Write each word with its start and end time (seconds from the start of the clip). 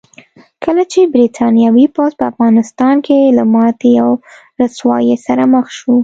کله 0.63 0.83
چې 0.91 0.99
برتانوي 1.13 1.85
پوځ 1.95 2.11
په 2.19 2.23
افغانستان 2.31 2.95
کې 3.05 3.17
له 3.37 3.43
ماتې 3.53 3.91
او 4.03 4.11
رسوایۍ 4.61 5.17
سره 5.25 5.43
مخ 5.53 5.65
شو. 5.77 5.95